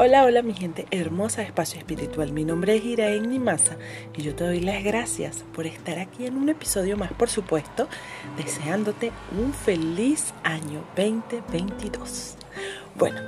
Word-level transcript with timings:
Hola, 0.00 0.22
hola 0.22 0.42
mi 0.42 0.54
gente 0.54 0.86
hermosa 0.92 1.42
Espacio 1.42 1.80
Espiritual. 1.80 2.30
Mi 2.30 2.44
nombre 2.44 2.76
es 2.76 2.84
Iraen 2.84 3.28
Nimasa 3.28 3.76
y 4.16 4.22
yo 4.22 4.32
te 4.32 4.44
doy 4.44 4.60
las 4.60 4.84
gracias 4.84 5.44
por 5.52 5.66
estar 5.66 5.98
aquí 5.98 6.24
en 6.24 6.36
un 6.36 6.48
episodio 6.48 6.96
más, 6.96 7.12
por 7.12 7.28
supuesto, 7.28 7.88
deseándote 8.36 9.10
un 9.36 9.52
feliz 9.52 10.32
año 10.44 10.84
2022. 10.96 12.36
Bueno, 12.94 13.20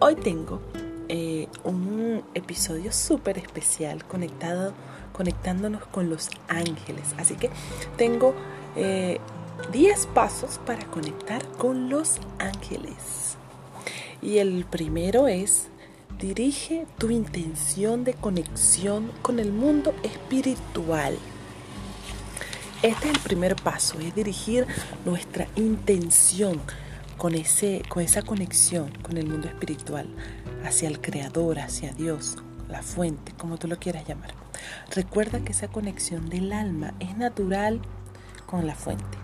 hoy 0.00 0.16
tengo 0.16 0.60
eh, 1.08 1.48
un 1.64 2.22
episodio 2.34 2.92
súper 2.92 3.38
especial 3.38 4.04
conectado, 4.04 4.74
conectándonos 5.14 5.86
con 5.86 6.10
los 6.10 6.28
ángeles. 6.48 7.14
Así 7.16 7.36
que 7.36 7.48
tengo 7.96 8.34
10 8.74 8.76
eh, 8.76 9.18
pasos 10.12 10.60
para 10.66 10.84
conectar 10.88 11.42
con 11.56 11.88
los 11.88 12.20
ángeles. 12.38 13.38
Y 14.20 14.38
el 14.38 14.66
primero 14.66 15.26
es 15.26 15.70
Dirige 16.18 16.84
tu 16.98 17.10
intención 17.10 18.02
de 18.02 18.12
conexión 18.12 19.12
con 19.22 19.38
el 19.38 19.52
mundo 19.52 19.94
espiritual. 20.02 21.16
Este 22.82 23.08
es 23.08 23.14
el 23.14 23.20
primer 23.20 23.54
paso, 23.54 24.00
es 24.00 24.16
dirigir 24.16 24.66
nuestra 25.04 25.46
intención 25.54 26.60
con, 27.18 27.36
ese, 27.36 27.82
con 27.88 28.02
esa 28.02 28.22
conexión 28.22 28.90
con 29.02 29.16
el 29.16 29.28
mundo 29.28 29.46
espiritual, 29.46 30.08
hacia 30.64 30.88
el 30.88 31.00
Creador, 31.00 31.60
hacia 31.60 31.92
Dios, 31.92 32.36
la 32.68 32.82
fuente, 32.82 33.32
como 33.38 33.56
tú 33.56 33.68
lo 33.68 33.78
quieras 33.78 34.04
llamar. 34.08 34.34
Recuerda 34.90 35.38
que 35.38 35.52
esa 35.52 35.68
conexión 35.68 36.28
del 36.28 36.52
alma 36.52 36.94
es 36.98 37.16
natural 37.16 37.80
con 38.46 38.66
la 38.66 38.74
fuente. 38.74 39.18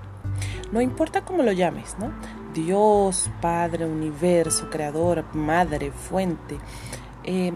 No 0.70 0.80
importa 0.80 1.24
cómo 1.24 1.42
lo 1.42 1.50
llames, 1.50 1.96
¿no? 1.98 2.12
Dios, 2.54 3.28
Padre, 3.40 3.84
Universo, 3.84 4.70
Creador, 4.70 5.24
Madre, 5.34 5.90
Fuente. 5.90 6.56
Eh, 7.24 7.52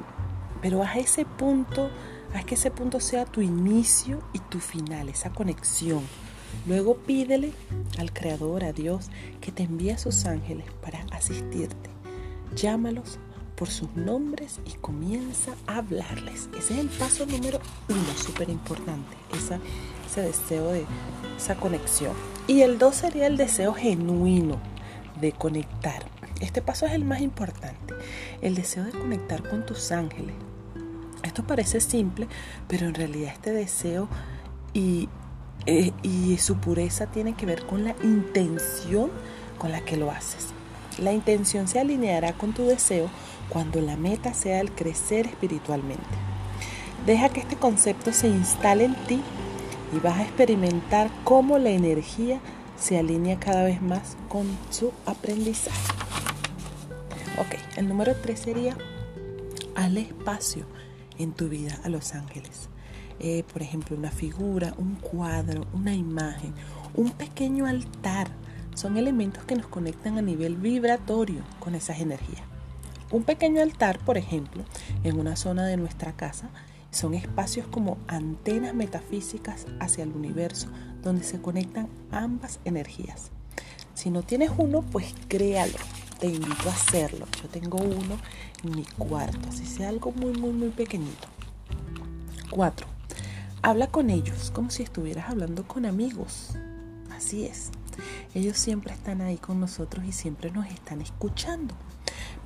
pero 0.60 0.82
a 0.82 0.94
ese 0.96 1.24
punto, 1.24 1.88
haz 2.34 2.44
que 2.44 2.56
ese 2.56 2.70
punto 2.70 3.00
sea 3.00 3.24
tu 3.24 3.40
inicio 3.40 4.20
y 4.32 4.40
tu 4.40 4.58
final, 4.58 5.08
esa 5.08 5.30
conexión. 5.30 6.02
Luego 6.66 6.96
pídele 6.96 7.52
al 7.98 8.12
Creador, 8.12 8.64
a 8.64 8.72
Dios, 8.72 9.10
que 9.40 9.52
te 9.52 9.62
envíe 9.62 9.90
a 9.90 9.98
sus 9.98 10.24
ángeles 10.26 10.66
para 10.82 11.04
asistirte. 11.12 11.90
Llámalos 12.56 13.18
por 13.54 13.68
sus 13.68 13.94
nombres 13.94 14.60
y 14.64 14.72
comienza 14.78 15.52
a 15.66 15.78
hablarles. 15.78 16.48
Ese 16.58 16.74
es 16.74 16.80
el 16.80 16.88
paso 16.88 17.26
número 17.26 17.60
uno, 17.88 18.16
súper 18.16 18.48
importante, 18.48 19.16
ese 20.06 20.22
deseo 20.22 20.72
de 20.72 20.84
esa 21.36 21.54
conexión. 21.56 22.14
Y 22.46 22.62
el 22.62 22.78
dos 22.78 22.96
sería 22.96 23.26
el 23.26 23.36
deseo 23.36 23.74
genuino 23.74 24.58
de 25.20 25.32
conectar. 25.32 26.04
Este 26.40 26.62
paso 26.62 26.86
es 26.86 26.92
el 26.92 27.04
más 27.04 27.20
importante, 27.20 27.94
el 28.42 28.54
deseo 28.54 28.84
de 28.84 28.92
conectar 28.92 29.48
con 29.48 29.66
tus 29.66 29.90
ángeles. 29.92 30.34
Esto 31.22 31.44
parece 31.44 31.80
simple, 31.80 32.28
pero 32.68 32.86
en 32.86 32.94
realidad 32.94 33.32
este 33.32 33.52
deseo 33.52 34.08
y, 34.72 35.08
eh, 35.66 35.92
y 36.02 36.38
su 36.38 36.56
pureza 36.58 37.06
tiene 37.06 37.34
que 37.34 37.46
ver 37.46 37.66
con 37.66 37.84
la 37.84 37.94
intención 38.02 39.10
con 39.58 39.72
la 39.72 39.80
que 39.80 39.96
lo 39.96 40.10
haces. 40.10 40.48
La 40.98 41.12
intención 41.12 41.68
se 41.68 41.80
alineará 41.80 42.32
con 42.32 42.52
tu 42.52 42.64
deseo 42.64 43.08
cuando 43.48 43.80
la 43.80 43.96
meta 43.96 44.34
sea 44.34 44.60
el 44.60 44.72
crecer 44.72 45.26
espiritualmente. 45.26 46.04
Deja 47.06 47.28
que 47.28 47.40
este 47.40 47.56
concepto 47.56 48.12
se 48.12 48.28
instale 48.28 48.84
en 48.84 48.94
ti 49.06 49.20
y 49.92 49.98
vas 50.00 50.18
a 50.18 50.22
experimentar 50.22 51.10
cómo 51.24 51.58
la 51.58 51.70
energía 51.70 52.40
se 52.80 52.98
alinea 52.98 53.38
cada 53.38 53.64
vez 53.64 53.82
más 53.82 54.16
con 54.28 54.46
su 54.70 54.92
aprendizaje. 55.06 55.92
Ok, 57.38 57.56
el 57.76 57.88
número 57.88 58.14
3 58.14 58.38
sería 58.38 58.76
al 59.74 59.96
espacio 59.96 60.64
en 61.18 61.32
tu 61.32 61.48
vida 61.48 61.78
a 61.84 61.88
los 61.88 62.14
ángeles. 62.14 62.68
Eh, 63.20 63.44
por 63.52 63.62
ejemplo, 63.62 63.96
una 63.96 64.10
figura, 64.10 64.74
un 64.78 64.94
cuadro, 64.96 65.66
una 65.72 65.94
imagen, 65.94 66.54
un 66.94 67.10
pequeño 67.10 67.66
altar. 67.66 68.28
Son 68.74 68.96
elementos 68.96 69.44
que 69.44 69.56
nos 69.56 69.66
conectan 69.66 70.18
a 70.18 70.22
nivel 70.22 70.56
vibratorio 70.56 71.42
con 71.58 71.74
esas 71.74 72.00
energías. 72.00 72.42
Un 73.10 73.24
pequeño 73.24 73.60
altar, 73.62 73.98
por 73.98 74.18
ejemplo, 74.18 74.62
en 75.02 75.18
una 75.18 75.34
zona 75.34 75.66
de 75.66 75.76
nuestra 75.76 76.12
casa, 76.12 76.50
son 76.98 77.14
espacios 77.14 77.68
como 77.68 77.96
antenas 78.08 78.74
metafísicas 78.74 79.66
hacia 79.78 80.02
el 80.02 80.10
universo 80.10 80.66
donde 81.00 81.22
se 81.22 81.40
conectan 81.40 81.88
ambas 82.10 82.58
energías. 82.64 83.30
Si 83.94 84.10
no 84.10 84.22
tienes 84.22 84.50
uno, 84.58 84.82
pues 84.82 85.14
créalo. 85.28 85.78
Te 86.18 86.26
invito 86.26 86.68
a 86.68 86.72
hacerlo. 86.72 87.26
Yo 87.40 87.48
tengo 87.48 87.78
uno 87.78 88.18
en 88.64 88.74
mi 88.74 88.82
cuarto, 88.84 89.48
así 89.48 89.64
sea 89.64 89.90
algo 89.90 90.10
muy, 90.10 90.32
muy, 90.32 90.50
muy 90.50 90.70
pequeñito. 90.70 91.28
4. 92.50 92.86
Habla 93.62 93.86
con 93.86 94.10
ellos 94.10 94.50
como 94.52 94.70
si 94.70 94.82
estuvieras 94.82 95.30
hablando 95.30 95.68
con 95.68 95.86
amigos. 95.86 96.56
Así 97.12 97.44
es. 97.44 97.70
Ellos 98.34 98.58
siempre 98.58 98.92
están 98.92 99.20
ahí 99.20 99.36
con 99.36 99.60
nosotros 99.60 100.04
y 100.04 100.10
siempre 100.10 100.50
nos 100.50 100.66
están 100.66 101.00
escuchando. 101.00 101.76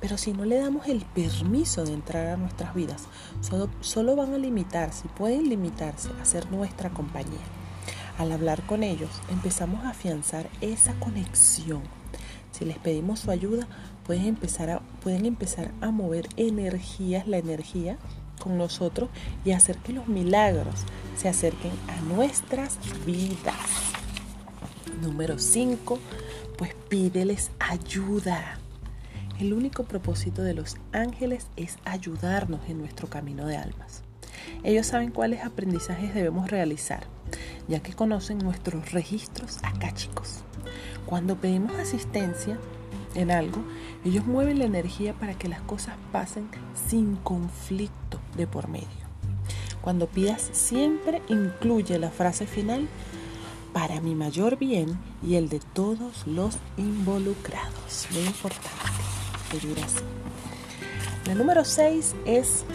Pero 0.03 0.17
si 0.17 0.33
no 0.33 0.43
le 0.43 0.57
damos 0.57 0.87
el 0.89 1.05
permiso 1.05 1.85
de 1.85 1.93
entrar 1.93 2.27
a 2.27 2.35
nuestras 2.35 2.75
vidas, 2.75 3.05
solo, 3.79 4.17
van 4.17 4.33
a 4.33 4.37
limitarse, 4.37 5.07
pueden 5.07 5.47
limitarse 5.47 6.09
a 6.21 6.25
ser 6.25 6.51
nuestra 6.51 6.89
compañía. 6.89 7.39
Al 8.17 8.33
hablar 8.33 8.63
con 8.63 8.83
ellos, 8.83 9.09
empezamos 9.31 9.85
a 9.85 9.91
afianzar 9.91 10.49
esa 10.59 10.93
conexión. 10.95 11.83
Si 12.51 12.65
les 12.65 12.77
pedimos 12.79 13.21
su 13.21 13.31
ayuda, 13.31 13.65
pueden 14.05 14.25
empezar 14.25 14.71
a, 14.71 14.79
pueden 15.01 15.25
empezar 15.25 15.71
a 15.79 15.89
mover 15.89 16.27
energías, 16.35 17.25
la 17.25 17.37
energía 17.37 17.97
con 18.41 18.57
nosotros 18.57 19.09
y 19.45 19.51
hacer 19.51 19.77
que 19.77 19.93
los 19.93 20.09
milagros 20.09 20.81
se 21.15 21.29
acerquen 21.29 21.71
a 21.87 22.13
nuestras 22.13 22.77
vidas. 23.05 23.55
Número 25.01 25.39
5, 25.39 25.97
pues 26.57 26.75
pídeles 26.89 27.51
ayuda. 27.57 28.59
El 29.43 29.51
único 29.51 29.83
propósito 29.83 30.41
de 30.41 30.53
los 30.53 30.77
ángeles 30.93 31.47
es 31.57 31.77
ayudarnos 31.83 32.61
en 32.69 32.77
nuestro 32.77 33.09
camino 33.09 33.45
de 33.45 33.57
almas. 33.57 34.01
Ellos 34.63 34.87
saben 34.87 35.11
cuáles 35.11 35.43
aprendizajes 35.43 36.15
debemos 36.15 36.49
realizar, 36.49 37.03
ya 37.67 37.81
que 37.81 37.91
conocen 37.91 38.37
nuestros 38.37 38.93
registros 38.93 39.57
chicos. 39.95 40.45
Cuando 41.05 41.35
pedimos 41.35 41.75
asistencia 41.75 42.57
en 43.15 43.31
algo, 43.31 43.61
ellos 44.05 44.25
mueven 44.25 44.59
la 44.59 44.65
energía 44.65 45.11
para 45.13 45.33
que 45.33 45.49
las 45.49 45.59
cosas 45.63 45.95
pasen 46.13 46.47
sin 46.87 47.17
conflicto 47.17 48.21
de 48.37 48.47
por 48.47 48.69
medio. 48.69 48.87
Cuando 49.81 50.07
pidas 50.07 50.51
siempre 50.53 51.21
incluye 51.27 51.99
la 51.99 52.11
frase 52.11 52.47
final 52.47 52.87
para 53.73 53.99
mi 53.99 54.15
mayor 54.15 54.57
bien 54.57 54.97
y 55.21 55.35
el 55.35 55.49
de 55.49 55.59
todos 55.59 56.25
los 56.27 56.59
involucrados. 56.77 58.07
Muy 58.13 58.23
importante. 58.23 59.02
La 61.27 61.35
número 61.35 61.63
6 61.63 62.15
es 62.25 62.65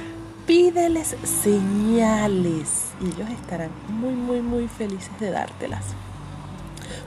pídeles 0.46 1.16
señales 1.24 2.84
y 3.00 3.06
ellos 3.06 3.28
estarán 3.30 3.70
muy, 3.88 4.12
muy, 4.12 4.40
muy 4.42 4.68
felices 4.68 5.10
de 5.18 5.32
dártelas. 5.32 5.86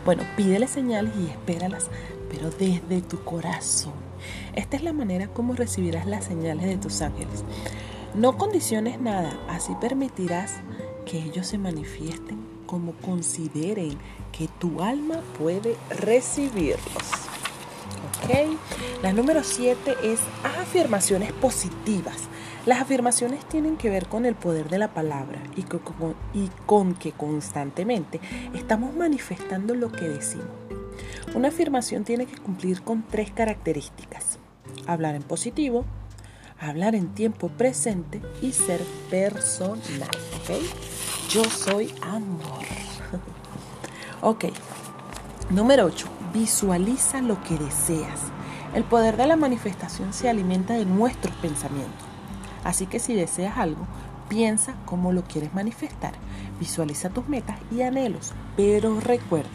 Bueno, 0.04 0.24
pídeles 0.36 0.72
señales 0.72 1.14
y 1.18 1.28
espéralas, 1.28 1.90
pero 2.30 2.50
desde 2.50 3.02
tu 3.02 3.24
corazón. 3.24 3.94
Esta 4.54 4.76
es 4.76 4.84
la 4.84 4.92
manera 4.92 5.28
como 5.28 5.54
recibirás 5.54 6.06
las 6.06 6.26
señales 6.26 6.66
de 6.66 6.76
tus 6.76 7.02
ángeles. 7.02 7.46
No 8.14 8.38
condiciones 8.38 9.00
nada, 9.00 9.32
así 9.48 9.74
permitirás 9.80 10.56
que 11.06 11.18
ellos 11.18 11.48
se 11.48 11.58
manifiesten 11.58 12.40
como 12.66 12.92
consideren 12.94 13.98
que 14.34 14.50
tu 14.60 14.82
alma 14.82 15.22
puede 15.38 15.78
recibirlos. 15.90 17.21
La 19.02 19.14
número 19.14 19.44
7 19.44 19.96
es 20.04 20.20
afirmaciones 20.44 21.32
positivas. 21.34 22.18
Las 22.66 22.80
afirmaciones 22.80 23.44
tienen 23.46 23.76
que 23.76 23.90
ver 23.90 24.08
con 24.08 24.26
el 24.26 24.36
poder 24.36 24.70
de 24.70 24.78
la 24.78 24.94
palabra 24.94 25.42
y 25.56 25.64
con, 26.66 26.94
que 26.94 27.12
constantemente 27.12 28.20
estamos 28.54 28.96
manifestando 28.96 29.74
lo 29.74 29.92
que 29.92 30.08
decimos. 30.08 30.48
Una 31.34 31.48
afirmación 31.48 32.04
tiene 32.04 32.28
que 32.28 32.38
cumplir 32.38 32.84
con 32.84 33.04
tres 33.04 33.32
características. 33.32 34.38
Hablar 34.86 35.16
en 35.16 35.24
positivo, 35.24 35.86
hablar 36.60 36.94
en 36.94 37.14
tiempo 37.16 37.50
presente 37.50 38.22
y 38.42 38.52
ser 38.52 38.82
personal. 39.10 40.10
Yo 41.30 41.44
soy 41.46 41.92
amor. 42.02 42.66
ok. 44.22 44.46
Número 45.50 45.86
8 45.86 46.21
Visualiza 46.34 47.22
lo 47.22 47.44
que 47.44 47.58
deseas. 47.58 48.22
El 48.74 48.86
poder 48.86 49.18
de 49.18 49.28
la 49.28 49.36
manifestación 49.36 50.14
se 50.14 50.30
alimenta 50.30 50.76
de 50.76 50.86
nuestros 50.86 51.36
pensamientos. 51.36 52.06
Así 52.64 52.86
que 52.86 53.00
si 53.00 53.14
deseas 53.14 53.58
algo, 53.58 53.86
piensa 54.30 54.76
cómo 54.86 55.12
lo 55.12 55.24
quieres 55.24 55.54
manifestar. 55.54 56.14
Visualiza 56.58 57.10
tus 57.10 57.28
metas 57.28 57.58
y 57.70 57.82
anhelos, 57.82 58.32
pero 58.56 59.02
recuerda 59.02 59.50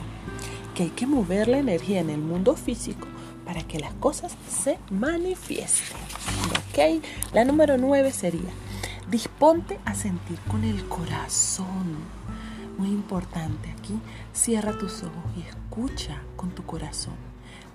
que 0.75 0.82
hay 0.82 0.90
que 0.90 1.06
mover 1.06 1.49
la 1.49 1.58
energía 1.58 2.00
en 2.00 2.11
el 2.11 2.20
mundo 2.20 2.56
físico 2.56 3.06
para 3.46 3.62
que 3.62 3.79
las 3.79 3.94
cosas 3.94 4.37
se 4.46 4.79
manifiesten. 4.90 5.96
¿ok? 6.72 7.02
La 7.32 7.46
número 7.46 7.79
nueve 7.79 8.12
sería, 8.12 8.50
disponte 9.11 9.79
a 9.87 9.94
sentir 9.94 10.38
con 10.40 10.62
el 10.62 10.87
corazón. 10.88 12.16
Muy 12.78 12.88
importante 12.90 13.70
aquí, 13.70 13.99
cierra 14.32 14.76
tus 14.76 15.02
ojos 15.02 15.25
y 15.37 15.40
escucha 15.40 16.23
con 16.37 16.50
tu 16.50 16.64
corazón. 16.64 17.14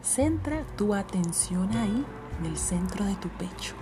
Centra 0.03 0.63
tu 0.77 0.93
atención 0.93 1.75
ahí, 1.75 2.05
en 2.39 2.45
el 2.45 2.57
centro 2.57 3.05
de 3.05 3.15
tu 3.15 3.29
pecho. 3.29 3.73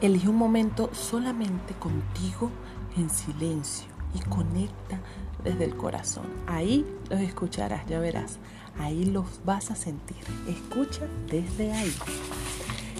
Elige 0.00 0.28
un 0.28 0.36
momento 0.36 0.90
solamente 0.92 1.74
contigo 1.74 2.50
en 2.96 3.08
silencio 3.08 3.88
y 4.14 4.20
conecta 4.20 5.00
desde 5.42 5.64
el 5.64 5.76
corazón. 5.76 6.26
Ahí 6.46 6.84
los 7.08 7.20
escucharás, 7.20 7.86
ya 7.86 7.98
verás. 7.98 8.38
Ahí 8.78 9.06
los 9.06 9.40
vas 9.44 9.70
a 9.70 9.76
sentir. 9.76 10.18
Escucha 10.46 11.06
desde 11.30 11.72
ahí. 11.72 11.94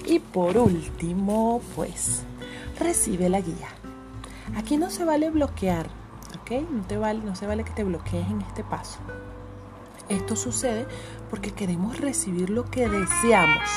Y 0.06 0.20
por 0.20 0.56
último, 0.56 1.60
pues, 1.74 2.22
recibe 2.78 3.28
la 3.28 3.40
guía. 3.40 3.68
Aquí 4.56 4.76
no 4.76 4.90
se 4.90 5.04
vale 5.04 5.30
bloquear, 5.30 5.88
No, 6.48 6.82
te 6.86 6.96
vale, 6.96 7.20
no 7.24 7.34
se 7.34 7.46
vale 7.46 7.64
que 7.64 7.72
te 7.72 7.82
bloquees 7.82 8.28
en 8.28 8.40
este 8.42 8.62
paso. 8.62 8.98
Esto 10.08 10.36
sucede 10.36 10.86
porque 11.28 11.50
queremos 11.50 11.98
recibir 11.98 12.50
lo 12.50 12.64
que 12.64 12.88
deseamos 12.88 13.68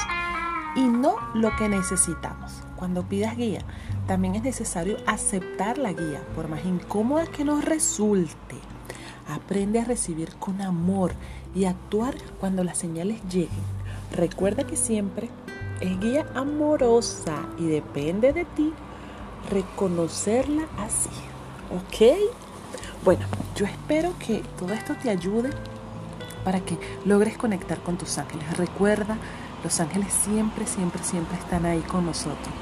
y 0.76 0.82
no 0.82 1.16
lo 1.34 1.56
que 1.56 1.68
necesitamos. 1.68 2.52
Cuando 2.76 3.04
pidas 3.04 3.36
guía, 3.36 3.62
también 4.06 4.36
es 4.36 4.44
necesario 4.44 4.98
aceptar 5.08 5.80
la 5.80 5.94
guía, 5.94 6.22
por 6.36 6.48
más 6.48 6.64
incómoda 6.64 7.26
que 7.26 7.44
nos 7.44 7.66
resulte. 7.66 8.56
Aprende 9.28 9.80
a 9.80 9.86
recibir 9.86 10.36
con 10.36 10.62
amor 10.62 11.14
y 11.56 11.66
actuar 11.66 12.16
cuando 12.40 12.64
las 12.64 12.78
señales 12.78 13.22
lleguen. 13.24 13.50
Recuerda 14.16 14.66
que 14.66 14.76
siempre 14.76 15.30
es 15.82 16.00
guía 16.00 16.28
amorosa 16.36 17.48
y 17.58 17.66
depende 17.66 18.32
de 18.32 18.46
ti 18.46 18.74
reconocerla 19.50 20.68
así. 20.78 21.10
Bueno, 23.04 23.26
yo 23.56 23.66
espero 23.66 24.14
que 24.20 24.44
todo 24.58 24.74
esto 24.74 24.94
te 24.96 25.10
ayude 25.10 25.52
para 26.44 26.60
que 26.60 26.78
logres 27.06 27.38
conectar 27.38 27.80
con 27.80 27.98
tus 27.98 28.18
ángeles. 28.18 28.58
Recuerda 28.58 29.18
los 29.64 29.80
ángeles 29.80 30.12
siempre, 30.12 30.68
siempre, 30.68 31.02
siempre 31.04 31.38
están 31.38 31.66
ahí 31.66 31.80
con 31.82 32.06
nosotros. 32.06 32.54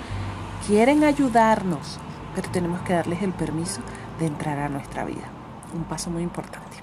Quieren 0.67 1.03
ayudarnos, 1.03 1.97
pero 2.35 2.49
tenemos 2.51 2.81
que 2.81 2.93
darles 2.93 3.23
el 3.23 3.33
permiso 3.33 3.81
de 4.19 4.27
entrar 4.27 4.59
a 4.59 4.69
nuestra 4.69 5.05
vida. 5.05 5.27
Un 5.73 5.85
paso 5.85 6.11
muy 6.11 6.21
importante. 6.21 6.77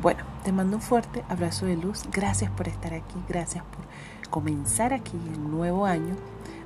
Bueno, 0.00 0.24
te 0.42 0.52
mando 0.52 0.76
un 0.76 0.82
fuerte 0.82 1.22
abrazo 1.28 1.66
de 1.66 1.76
luz. 1.76 2.04
Gracias 2.10 2.50
por 2.50 2.66
estar 2.66 2.94
aquí. 2.94 3.16
Gracias 3.28 3.62
por 3.64 4.30
comenzar 4.30 4.94
aquí 4.94 5.18
el 5.34 5.50
nuevo 5.50 5.84
año. 5.84 6.16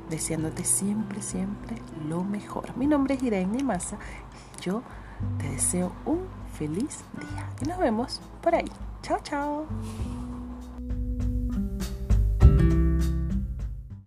Deseándote 0.08 0.64
siempre, 0.64 1.22
siempre 1.22 1.76
lo 2.08 2.22
mejor. 2.22 2.76
Mi 2.76 2.86
nombre 2.86 3.14
es 3.14 3.22
Irene 3.22 3.62
Massa. 3.64 3.98
Yo 4.60 4.82
te 5.38 5.48
deseo 5.50 5.92
un 6.06 6.26
feliz 6.58 7.04
día. 7.18 7.48
Y 7.60 7.68
nos 7.68 7.78
vemos 7.78 8.20
por 8.42 8.54
ahí. 8.54 8.70
Chao, 9.02 9.18
chao. 9.22 9.66